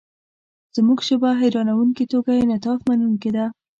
[0.75, 3.45] زموږ ژبه حیرانوونکې توګه انعطافمنونکې ده.